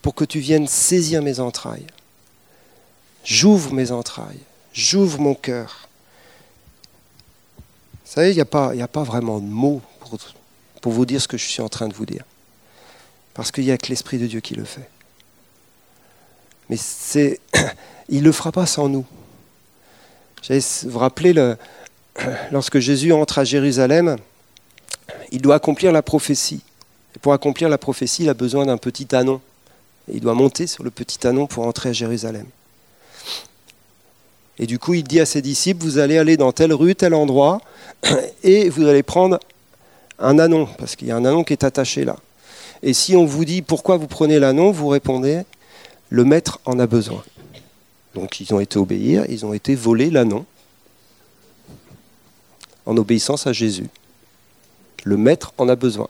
[0.00, 1.88] pour que tu viennes saisir mes entrailles.
[3.24, 4.38] J'ouvre mes entrailles,
[4.72, 5.88] j'ouvre mon cœur.
[8.04, 9.82] Vous savez, il n'y a, pas vraiment de mots
[10.80, 12.22] pour vous dire ce que je suis en train de vous dire.
[13.36, 14.88] Parce qu'il n'y a que l'Esprit de Dieu qui le fait.
[16.70, 17.38] Mais c'est,
[18.08, 19.04] il ne le fera pas sans nous.
[20.48, 21.58] Vous vous rappelez, le,
[22.50, 24.16] lorsque Jésus entre à Jérusalem,
[25.32, 26.62] il doit accomplir la prophétie.
[27.14, 29.42] Et pour accomplir la prophétie, il a besoin d'un petit anon.
[30.10, 32.46] Il doit monter sur le petit anon pour entrer à Jérusalem.
[34.58, 37.12] Et du coup, il dit à ses disciples, vous allez aller dans telle rue, tel
[37.12, 37.60] endroit,
[38.42, 39.38] et vous allez prendre
[40.18, 42.16] un anon, parce qu'il y a un anon qui est attaché là.
[42.86, 45.42] Et si on vous dit pourquoi vous prenez l'anon, vous répondez
[46.08, 47.24] le maître en a besoin.
[48.14, 50.46] Donc ils ont été obéir, ils ont été voler l'anon
[52.86, 53.88] en obéissance à Jésus.
[55.02, 56.06] Le maître en a besoin.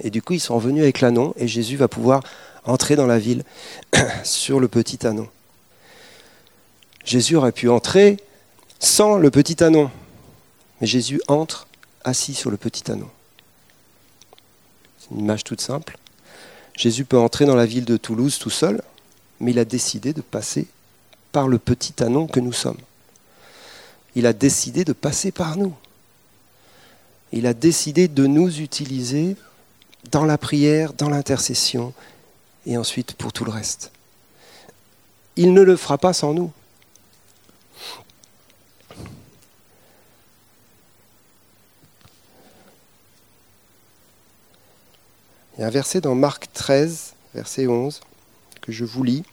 [0.00, 2.22] Et du coup, ils sont revenus avec l'anon et Jésus va pouvoir
[2.64, 3.44] entrer dans la ville
[4.24, 5.28] sur le petit anon.
[7.04, 8.16] Jésus aurait pu entrer
[8.78, 9.90] sans le petit anon.
[10.80, 11.66] Mais Jésus entre
[12.02, 13.10] assis sur le petit anon.
[15.10, 15.98] Une image toute simple.
[16.76, 18.82] Jésus peut entrer dans la ville de Toulouse tout seul,
[19.40, 20.66] mais il a décidé de passer
[21.32, 22.78] par le petit anon que nous sommes.
[24.14, 25.74] Il a décidé de passer par nous.
[27.32, 29.36] Il a décidé de nous utiliser
[30.10, 31.92] dans la prière, dans l'intercession,
[32.66, 33.92] et ensuite pour tout le reste.
[35.36, 36.50] Il ne le fera pas sans nous.
[45.60, 48.00] Il y a un verset dans Marc 13, verset 11,
[48.62, 49.24] que je vous lis,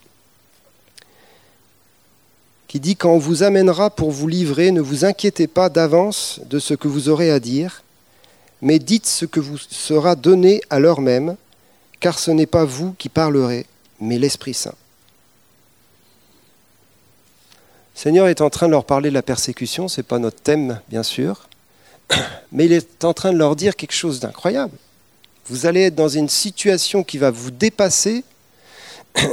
[2.67, 6.59] qui dit Quand on vous amènera pour vous livrer, ne vous inquiétez pas d'avance de
[6.59, 7.81] ce que vous aurez à dire,
[8.61, 11.37] mais dites ce que vous sera donné à l'heure même,
[12.01, 13.65] car ce n'est pas vous qui parlerez,
[14.01, 14.75] mais l'Esprit Saint.
[17.95, 20.41] Le Seigneur est en train de leur parler de la persécution, ce n'est pas notre
[20.41, 21.47] thème, bien sûr,
[22.51, 24.77] mais il est en train de leur dire quelque chose d'incroyable.
[25.49, 28.23] Vous allez être dans une situation qui va vous dépasser,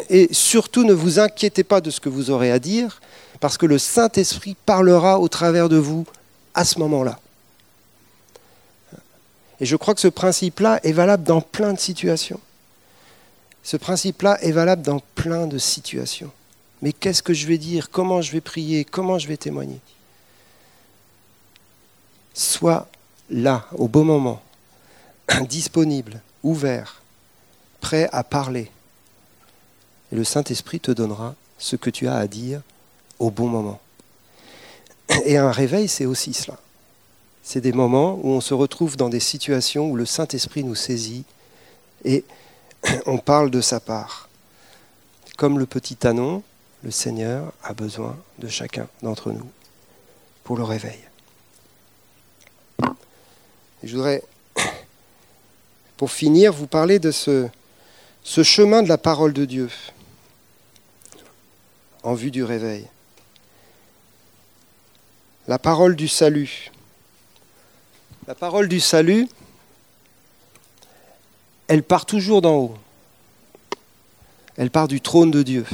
[0.08, 3.00] et surtout ne vous inquiétez pas de ce que vous aurez à dire,
[3.40, 6.06] parce que le Saint-Esprit parlera au travers de vous
[6.54, 7.18] à ce moment-là.
[9.60, 12.40] Et je crois que ce principe-là est valable dans plein de situations.
[13.62, 16.30] Ce principe-là est valable dans plein de situations.
[16.82, 17.90] Mais qu'est-ce que je vais dire?
[17.90, 18.84] Comment je vais prier?
[18.84, 19.80] Comment je vais témoigner?
[22.34, 22.88] Sois
[23.30, 24.42] là, au bon moment,
[25.48, 27.02] disponible, ouvert,
[27.80, 28.70] prêt à parler.
[30.12, 32.62] Et le Saint-Esprit te donnera ce que tu as à dire
[33.18, 33.80] au bon moment.
[35.24, 36.58] Et un réveil, c'est aussi cela.
[37.42, 41.24] C'est des moments où on se retrouve dans des situations où le Saint-Esprit nous saisit
[42.04, 42.24] et
[43.06, 44.28] on parle de sa part.
[45.36, 46.42] Comme le petit anon,
[46.82, 49.50] le Seigneur a besoin de chacun d'entre nous
[50.42, 50.98] pour le réveil.
[53.82, 54.22] je voudrais,
[55.96, 57.48] pour finir, vous parler de ce,
[58.22, 59.70] ce chemin de la parole de Dieu
[62.02, 62.86] en vue du réveil.
[65.46, 66.70] La parole du salut.
[68.26, 69.28] La parole du salut,
[71.68, 72.78] elle part toujours d'en haut.
[74.56, 75.66] Elle part du trône de Dieu.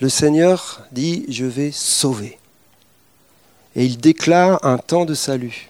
[0.00, 2.38] Le Seigneur dit, je vais sauver.
[3.74, 5.68] Et il déclare un temps de salut.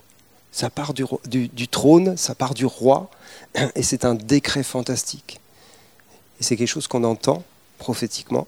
[0.53, 3.11] Ça part du, trône, ça part du roi,
[3.75, 5.41] et c'est un décret fantastique.
[6.41, 7.43] Et c'est quelque chose qu'on entend
[7.79, 8.47] prophétiquement,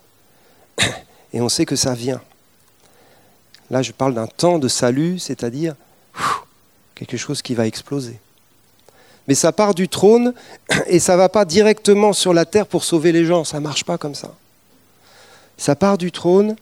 [1.33, 2.21] et on sait que ça vient.
[3.71, 5.75] Là, je parle d'un temps de salut, c'est-à-dire
[6.95, 8.19] quelque chose qui va exploser.
[9.29, 10.35] Mais ça part du trône
[10.87, 13.63] et ça ne va pas directement sur la terre pour sauver les gens, ça ne
[13.63, 14.35] marche pas comme ça.
[15.57, 16.57] Ça part du trône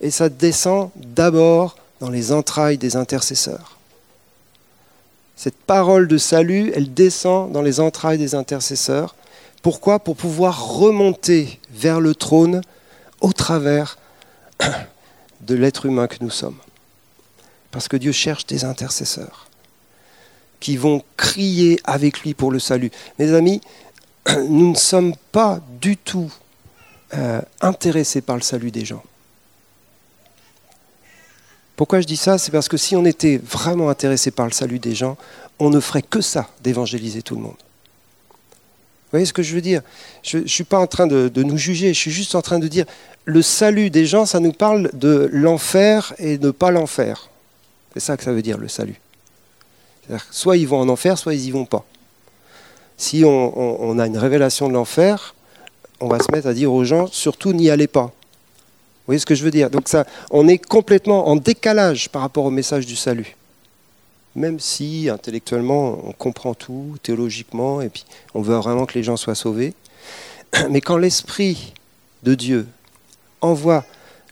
[0.00, 3.78] et ça descend d'abord dans les entrailles des intercesseurs.
[5.42, 9.16] Cette parole de salut, elle descend dans les entrailles des intercesseurs.
[9.60, 9.98] Pourquoi?
[9.98, 12.60] Pour pouvoir remonter vers le trône
[13.20, 13.98] au travers
[15.40, 16.58] de l'être humain que nous sommes.
[17.72, 19.48] Parce que Dieu cherche des intercesseurs
[20.60, 22.92] qui vont crier avec lui pour le salut.
[23.18, 23.60] Mes amis,
[24.48, 26.32] nous ne sommes pas du tout
[27.14, 29.02] euh, intéressés par le salut des gens.
[31.82, 32.38] Pourquoi je dis ça?
[32.38, 35.16] C'est parce que si on était vraiment intéressé par le salut des gens,
[35.58, 37.56] on ne ferait que ça, d'évangéliser tout le monde.
[37.58, 39.82] Vous voyez ce que je veux dire?
[40.22, 42.68] Je ne suis pas en train de, nous juger, je suis juste en train de
[42.68, 42.84] dire,
[43.24, 47.30] le salut des gens, ça nous parle de l'enfer et de pas l'enfer.
[47.94, 49.00] C'est ça que ça veut dire, le salut.
[50.30, 51.84] Soit ils vont en enfer, soit ils n'y vont pas.
[52.96, 55.34] Si on, a une révélation de l'enfer,
[55.98, 58.12] on va se mettre à dire aux gens, surtout n'y allez pas.
[59.02, 62.22] Vous voyez ce que je veux dire Donc ça, on est complètement en décalage par
[62.22, 63.36] rapport au message du salut.
[64.36, 69.16] Même si intellectuellement on comprend tout, théologiquement, et puis on veut vraiment que les gens
[69.16, 69.74] soient sauvés.
[70.70, 71.74] Mais quand l'Esprit
[72.22, 72.68] de Dieu
[73.40, 73.84] envoie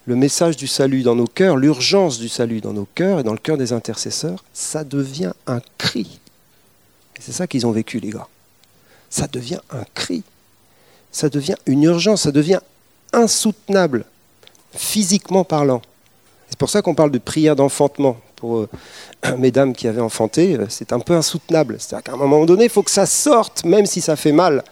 [0.05, 3.33] le message du salut dans nos cœurs, l'urgence du salut dans nos cœurs et dans
[3.33, 6.19] le cœur des intercesseurs, ça devient un cri.
[7.19, 8.27] C'est ça qu'ils ont vécu, les gars.
[9.09, 10.23] Ça devient un cri.
[11.11, 12.61] Ça devient une urgence, ça devient
[13.13, 14.05] insoutenable,
[14.73, 15.81] physiquement parlant.
[16.49, 18.17] C'est pour ça qu'on parle de prière d'enfantement.
[18.35, 18.69] Pour euh,
[19.37, 21.77] mesdames qui avaient enfanté, euh, c'est un peu insoutenable.
[21.79, 24.63] C'est-à-dire qu'à un moment donné, il faut que ça sorte, même si ça fait mal.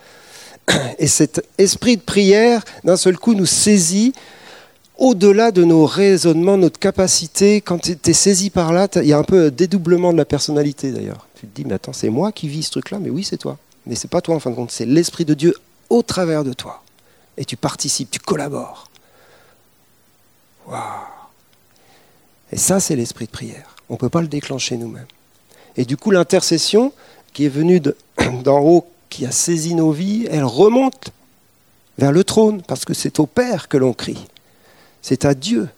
[1.00, 4.14] Et cet esprit de prière, d'un seul coup, nous saisit
[5.00, 9.18] au-delà de nos raisonnements, notre capacité, quand tu es saisi par là, il y a
[9.18, 11.26] un peu un dédoublement de la personnalité d'ailleurs.
[11.40, 13.58] Tu te dis, mais attends, c'est moi qui vis ce truc-là, mais oui, c'est toi.
[13.86, 15.56] Mais c'est pas toi en fin de compte, c'est l'Esprit de Dieu
[15.90, 16.84] au travers de toi.
[17.38, 18.89] Et tu participes, tu collabores.
[22.52, 23.76] Et ça, c'est l'esprit de prière.
[23.90, 25.06] On ne peut pas le déclencher nous-mêmes.
[25.78, 26.94] Et du coup, l'intercession
[27.34, 27.80] qui est venue
[28.44, 31.12] d'en haut, qui a saisi nos vies, elle remonte
[31.98, 34.28] vers le trône, parce que c'est au Père que l'on crie.
[35.02, 35.70] C'est à Dieu.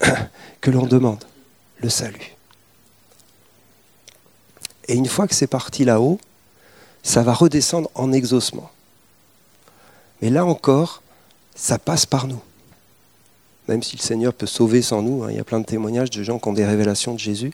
[0.60, 1.24] que l'on demande,
[1.78, 2.34] le salut.
[4.88, 6.18] Et une fois que c'est parti là-haut,
[7.02, 8.70] ça va redescendre en exaucement.
[10.20, 11.02] Mais là encore,
[11.54, 12.40] ça passe par nous.
[13.68, 16.10] Même si le Seigneur peut sauver sans nous, hein, il y a plein de témoignages
[16.10, 17.52] de gens qui ont des révélations de Jésus.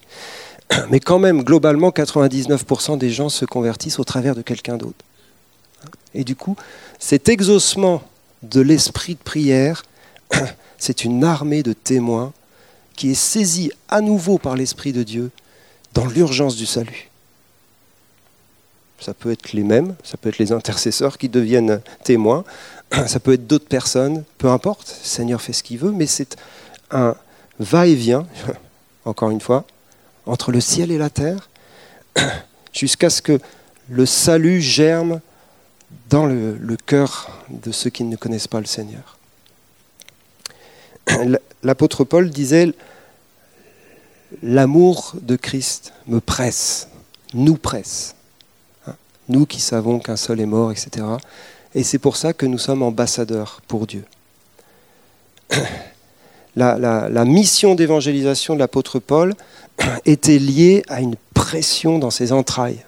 [0.90, 5.05] Mais quand même, globalement, 99% des gens se convertissent au travers de quelqu'un d'autre.
[6.14, 6.57] Et du coup,
[6.99, 8.03] cet exaucement
[8.42, 9.85] de l'esprit de prière,
[10.79, 12.33] c'est une armée de témoins
[12.96, 15.31] qui est saisie à nouveau par l'Esprit de Dieu
[15.94, 17.09] dans l'urgence du salut.
[19.01, 22.44] Ça peut être les mêmes, ça peut être les intercesseurs qui deviennent témoins,
[23.07, 26.37] ça peut être d'autres personnes, peu importe, le Seigneur fait ce qu'il veut, mais c'est
[26.90, 27.14] un
[27.59, 28.26] va-et-vient,
[29.05, 29.64] encore une fois,
[30.26, 31.50] entre le ciel et la terre,
[32.72, 33.38] jusqu'à ce que
[33.88, 35.20] le salut germe
[36.09, 39.18] dans le, le cœur de ceux qui ne connaissent pas le Seigneur.
[41.62, 42.72] L'apôtre Paul disait,
[44.42, 46.88] l'amour de Christ me presse,
[47.35, 48.14] nous presse,
[48.87, 48.94] hein,
[49.29, 51.05] nous qui savons qu'un seul est mort, etc.
[51.74, 54.04] Et c'est pour ça que nous sommes ambassadeurs pour Dieu.
[56.56, 59.35] La, mission d'évangélisation de l'apôtre Paul
[60.04, 62.85] était liée à une pression dans ses entrailles.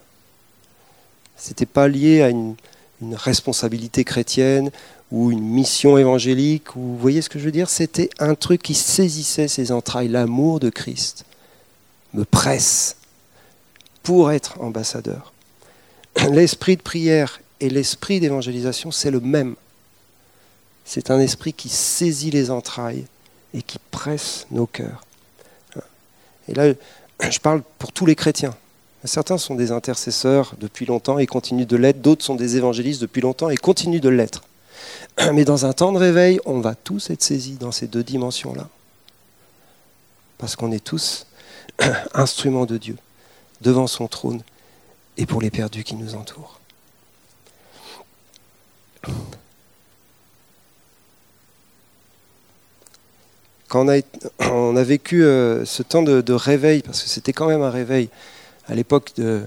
[1.36, 2.54] Ce n'était pas lié à une,
[3.00, 4.70] une responsabilité chrétienne
[5.12, 7.68] ou une mission évangélique, ou vous voyez ce que je veux dire?
[7.68, 11.24] C'était un truc qui saisissait ses entrailles, l'amour de Christ
[12.14, 12.96] me presse
[14.02, 15.32] pour être ambassadeur.
[16.30, 19.55] L'esprit de prière et l'esprit d'évangélisation, c'est le même.
[20.85, 23.05] C'est un esprit qui saisit les entrailles
[23.55, 25.05] et qui presse nos cœurs.
[26.48, 26.72] Et là,
[27.20, 28.57] je parle pour tous les chrétiens.
[29.05, 33.20] Certains sont des intercesseurs depuis longtemps et continuent de l'être, d'autres sont des évangélistes depuis
[33.20, 34.42] longtemps et continuent de l'être.
[35.33, 38.68] Mais dans un temps de réveil, on va tous être saisis dans ces deux dimensions-là.
[40.38, 41.27] Parce qu'on est tous
[42.14, 42.96] instruments de Dieu,
[43.61, 44.42] devant son trône
[45.16, 46.59] et pour les perdus qui nous entourent.
[53.68, 53.86] Quand
[54.40, 58.10] on a, vécu euh, ce temps de réveil, parce que c'était quand même un réveil,
[58.68, 59.42] à l'époque de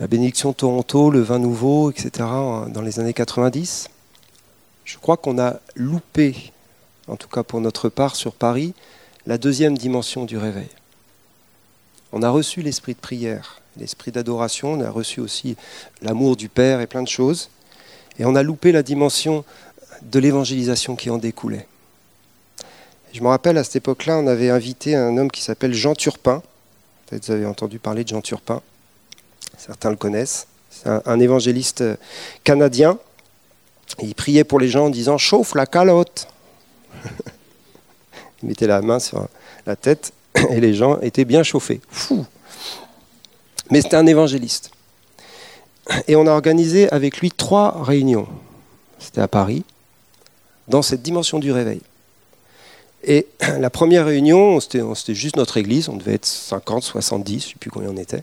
[0.00, 2.10] la bénédiction de Toronto, le vin nouveau, etc.,
[2.68, 3.88] dans les années 90.
[4.84, 6.52] Je crois qu'on a loupé,
[7.06, 8.74] en tout cas pour notre part sur Paris,
[9.26, 10.68] la deuxième dimension du réveil.
[12.12, 15.56] On a reçu l'esprit de prière, l'esprit d'adoration, on a reçu aussi
[16.02, 17.50] l'amour du Père et plein de choses,
[18.18, 19.44] et on a loupé la dimension
[20.02, 21.66] de l'évangélisation qui en découlait.
[23.12, 26.42] Je me rappelle à cette époque-là, on avait invité un homme qui s'appelle Jean Turpin,
[27.06, 28.62] Peut-être vous avez entendu parler de Jean Turpin.
[29.58, 30.46] Certains le connaissent.
[30.70, 31.96] C'est un, évangéliste euh,
[32.42, 32.98] canadien.
[34.02, 36.26] il priait pour les gens en disant Chauffe la calotte
[38.42, 39.28] Il mettait la main sur
[39.66, 40.12] la tête
[40.50, 41.80] et les gens étaient bien chauffés.
[41.90, 42.26] Fou
[43.70, 44.70] Mais c'était un évangéliste.
[46.08, 48.26] Et on a organisé avec lui trois réunions.
[48.98, 49.64] C'était à Paris,
[50.68, 51.80] dans cette dimension du réveil.
[53.04, 53.26] Et
[53.58, 57.56] la première réunion, c'était juste notre église, on devait être 50, 70, je ne sais
[57.60, 58.22] plus combien on était.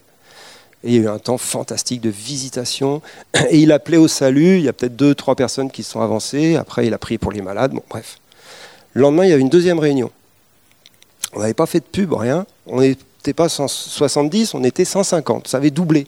[0.84, 3.04] Et il y a eu un temps fantastique de visitation.
[3.50, 6.02] Et il appelait au salut, il y a peut-être deux, trois personnes qui se sont
[6.02, 6.56] avancées.
[6.56, 8.17] Après, il a prié pour les malades, bon bref.
[8.93, 10.10] Le lendemain, il y avait une deuxième réunion.
[11.34, 12.45] On n'avait pas fait de pub, rien.
[12.65, 15.47] On n'était pas 170, on était 150.
[15.47, 16.08] Ça avait doublé.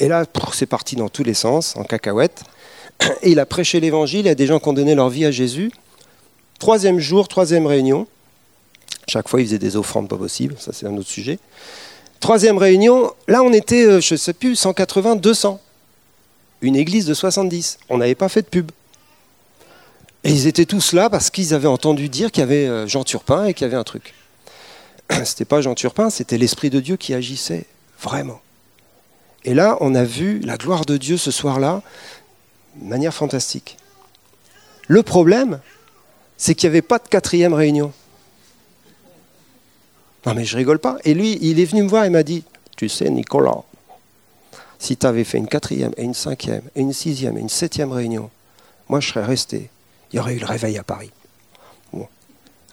[0.00, 2.42] Et là, c'est parti dans tous les sens, en cacahuète.
[3.22, 5.70] Et il a prêché l'évangile, a des gens qui ont donné leur vie à Jésus.
[6.58, 8.06] Troisième jour, troisième réunion.
[9.06, 11.38] Chaque fois, il faisait des offrandes pas possibles, ça c'est un autre sujet.
[12.18, 15.60] Troisième réunion, là on était, euh, je ne sais plus, 180, 200.
[16.62, 17.78] Une église de 70.
[17.88, 18.70] On n'avait pas fait de pub.
[20.24, 23.04] Et ils étaient tous là parce qu'ils avaient entendu dire qu'il y avait euh, Jean
[23.04, 24.14] Turpin et qu'il y avait un truc.
[25.24, 27.64] C'était pas Jean Turpin, c'était l'Esprit de Dieu qui agissait,
[28.00, 28.40] vraiment.
[29.44, 31.82] Et là, on a vu la gloire de Dieu ce soir-là,
[32.76, 33.78] de manière fantastique.
[34.86, 35.60] Le problème,
[36.36, 37.92] c'est qu'il n'y avait pas de quatrième réunion.
[40.26, 40.96] Non mais je rigole pas.
[41.04, 42.44] Et lui, il est venu me voir et m'a dit,
[42.76, 43.62] tu sais Nicolas,
[44.78, 47.92] si tu avais fait une quatrième et une cinquième et une sixième et une septième
[47.92, 48.30] réunion,
[48.88, 49.70] moi je serais resté.
[50.12, 51.10] Il y aurait eu le réveil à Paris.
[51.92, 52.08] Bon,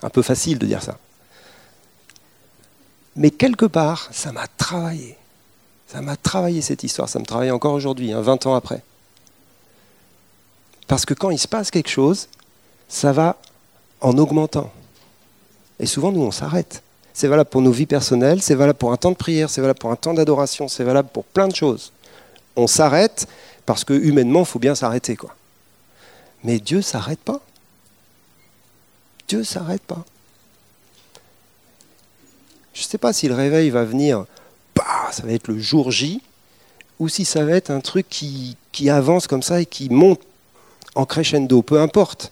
[0.02, 0.98] un peu facile de dire ça.
[3.16, 5.17] Mais quelque part, ça m'a travaillé.
[5.90, 8.82] Ça m'a travaillé cette histoire, ça me travaille encore aujourd'hui, 20 hein, ans après.
[10.86, 12.28] Parce que quand il se passe quelque chose,
[12.88, 13.36] ça va
[14.00, 14.70] en augmentant.
[15.80, 16.82] Et souvent, nous, on s'arrête.
[17.14, 19.78] C'est valable pour nos vies personnelles, c'est valable pour un temps de prière, c'est valable
[19.78, 21.92] pour un temps d'adoration, c'est valable pour plein de choses.
[22.54, 23.26] On s'arrête
[23.66, 25.16] parce que humainement, il faut bien s'arrêter.
[25.16, 25.34] quoi.
[26.44, 27.40] Mais Dieu ne s'arrête pas.
[29.26, 30.04] Dieu ne s'arrête pas.
[32.72, 34.24] Je ne sais pas si le réveil va venir,
[34.78, 36.22] bah, ça va être le jour J,
[37.00, 38.56] ou si ça va être un truc qui,
[38.88, 40.20] avance comme ça et qui monte
[40.94, 42.30] en crescendo, peu importe.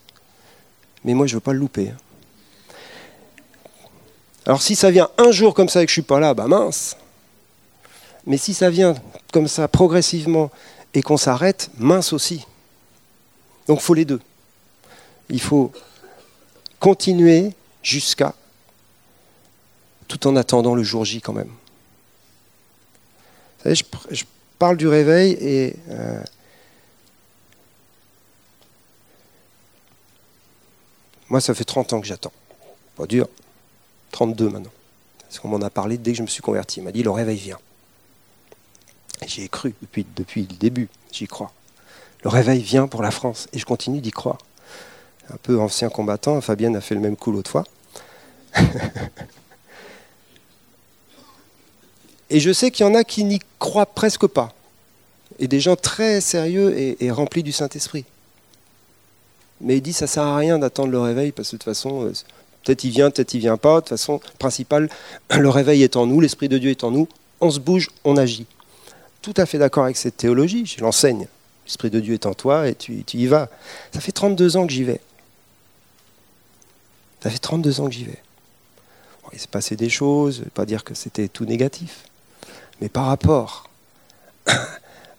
[1.05, 1.91] Mais moi, je ne veux pas le louper.
[1.91, 1.97] Hein.
[4.47, 6.35] Alors si ça vient un jour comme ça et que je ne suis pas là,
[6.35, 6.97] bah mince.
[8.27, 8.95] Mais si ça vient
[9.33, 10.53] comme ça progressivement
[10.95, 12.47] et qu'on s'arrête, mince aussi.
[13.67, 14.21] Donc il faut les deux.
[15.31, 15.73] Il faut
[16.79, 18.35] continuer jusqu'à,
[20.07, 21.51] tout en attendant le jour J quand même.
[23.59, 23.75] Vous savez,
[24.11, 24.25] je,
[24.59, 26.23] parle du réveil et euh,
[31.29, 32.33] moi ça fait 30 ans que j'attends.
[32.97, 33.29] Pas dur.
[34.13, 34.71] 32 maintenant.
[35.21, 36.81] Parce qu'on m'en a parlé dès que je me suis converti.
[36.81, 37.59] Il m'a dit le réveil vient.
[39.27, 41.53] J'y ai cru depuis, depuis le début, j'y crois.
[42.23, 44.39] Le réveil vient pour la France et je continue d'y croire.
[45.31, 47.65] Un peu ancien combattant, Fabienne a fait le même coup l'autre fois.
[52.31, 54.53] et je sais qu'il y en a qui n'y croient presque pas.
[55.39, 58.05] Et des gens très sérieux et, remplis du Saint-Esprit.
[59.61, 62.07] Mais il dit ça sert à rien d'attendre le réveil parce que de toute façon,
[62.07, 62.13] euh,
[62.65, 63.77] peut-être il vient, peut-être il vient pas.
[63.77, 64.89] De toute façon, principal,
[65.31, 67.09] le réveil est en nous, l'Esprit de Dieu est en nous.
[67.41, 68.47] On se bouge, on agit
[69.27, 71.27] tout à fait d'accord avec cette théologie, je l'enseigne.
[71.67, 73.49] L'Esprit de Dieu est en toi et tu, y vas.
[73.93, 75.01] Ça fait 32 ans que j'y vais.
[77.21, 78.23] Ça fait 32 ans que j'y vais.
[79.33, 82.05] il s'est passé des choses, je ne vais pas dire que c'était tout négatif,
[82.81, 83.69] mais par rapport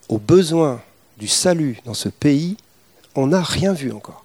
[0.08, 0.80] aux besoins
[1.18, 2.56] du salut dans ce pays,
[3.14, 4.24] on n'a rien vu encore.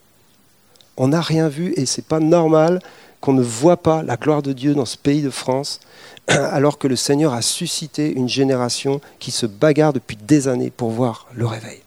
[0.98, 2.80] On n'a rien vu et ce n'est pas normal
[3.20, 5.80] qu'on ne voit pas la gloire de Dieu dans ce pays de France
[6.28, 10.92] alors que le Seigneur a suscité une génération qui se bagarre depuis des années pour
[10.92, 11.82] voir le réveil.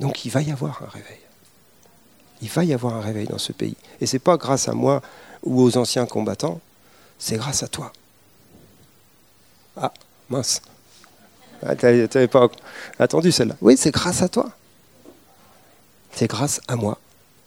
[0.00, 1.18] Donc il va y avoir un réveil.
[2.42, 3.76] Il va y avoir un réveil dans ce pays.
[4.00, 5.02] Et ce n'est pas grâce à moi
[5.42, 6.60] ou aux anciens combattants,
[7.18, 7.92] c'est grâce à toi.
[9.76, 9.92] Ah,
[10.30, 10.62] mince.
[11.64, 12.48] Ah, tu pas
[12.98, 13.56] attendu celle-là.
[13.60, 14.50] Oui, c'est grâce à toi.
[16.12, 16.98] C'est grâce à moi.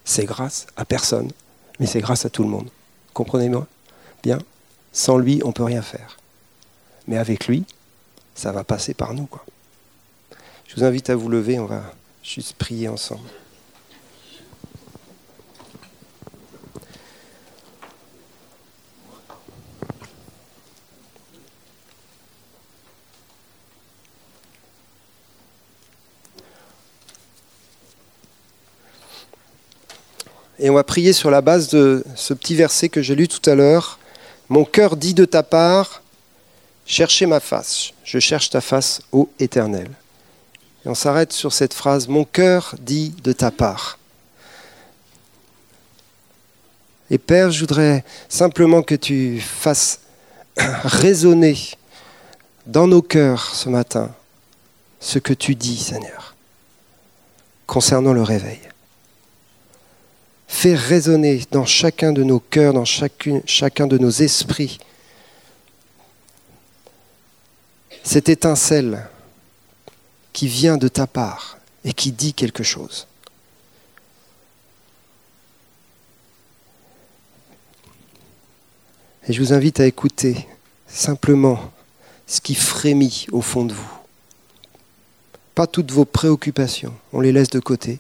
[0.06, 1.32] C'est grâce à personne.
[1.80, 2.70] Mais c'est grâce à tout le monde.
[3.14, 3.66] Comprenez-moi
[4.22, 4.40] Bien
[4.94, 6.18] sans lui, on ne peut rien faire.
[7.08, 7.66] Mais avec lui,
[8.36, 9.28] ça va passer par nous.
[10.68, 11.82] Je vous invite à vous lever, on va
[12.24, 13.28] juste prier ensemble.
[30.60, 33.50] Et on va prier sur la base de ce petit verset que j'ai lu tout
[33.50, 34.00] à l'heure,
[34.50, 36.04] mon cœur dit de ta part,
[36.86, 39.90] cherchez ma face, je cherche ta face, ô Éternel.
[40.86, 43.98] Et on s'arrête sur cette phrase, mon cœur dit de ta part.
[47.10, 50.02] Et Père, je voudrais simplement que tu fasses
[50.58, 51.58] résonner
[52.66, 54.12] dans nos cœurs ce matin
[55.00, 56.36] ce que tu dis, Seigneur,
[57.66, 58.60] concernant le réveil.
[60.56, 64.78] Fais résonner dans chacun de nos cœurs, dans chacun de nos esprits,
[68.04, 69.10] cette étincelle
[70.32, 73.08] qui vient de ta part et qui dit quelque chose.
[79.28, 80.48] Et je vous invite à écouter
[80.88, 81.74] simplement
[82.28, 83.94] ce qui frémit au fond de vous.
[85.56, 88.00] Pas toutes vos préoccupations, on les laisse de côté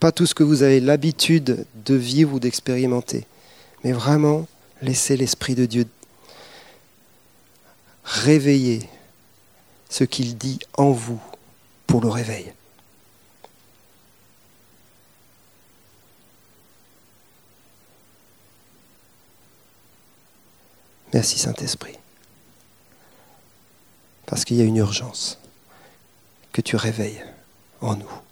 [0.00, 3.26] pas tout ce que vous avez l'habitude de vivre ou d'expérimenter,
[3.84, 4.46] mais vraiment
[4.82, 5.86] laisser l'Esprit de Dieu
[8.04, 8.88] réveiller
[9.90, 11.20] ce qu'il dit en vous
[11.86, 12.52] pour le réveil.
[21.12, 21.96] Merci Saint-Esprit.
[24.26, 25.38] Parce qu'il y a une urgence
[26.52, 27.24] que tu réveilles
[27.80, 28.27] en nous.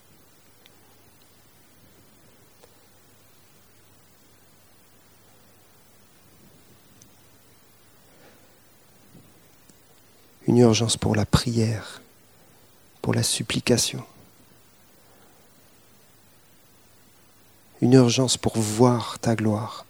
[10.47, 12.01] Une urgence pour la prière,
[13.03, 14.05] pour la supplication,
[17.81, 19.85] une urgence pour voir ta gloire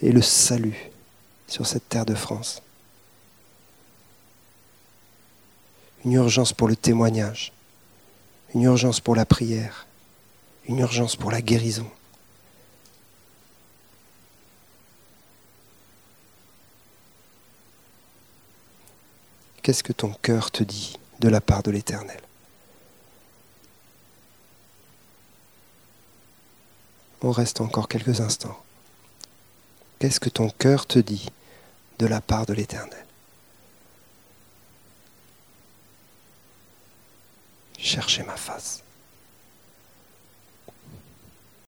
[0.00, 0.90] et le salut
[1.46, 2.62] sur cette terre de France,
[6.04, 7.52] une urgence pour le témoignage,
[8.54, 9.86] une urgence pour la prière,
[10.66, 11.88] une urgence pour la guérison.
[19.62, 22.20] Qu'est-ce que ton cœur te dit de la part de l'Éternel?
[27.22, 28.60] On reste encore quelques instants.
[30.00, 31.28] Qu'est-ce que ton cœur te dit
[32.00, 33.06] de la part de l'Éternel?
[37.78, 38.81] Cherchez ma face.